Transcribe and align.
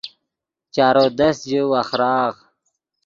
چارو 0.75 1.05
دست 1.19 1.41
ژے 1.49 1.61
وخراغ 1.71 2.33